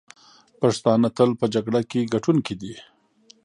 پښتانه 0.59 1.09
تل 1.17 1.29
په 1.39 1.45
جګړه 1.53 1.81
کې 1.89 2.09
ګټونکي 2.13 2.55
دي. 2.61 2.73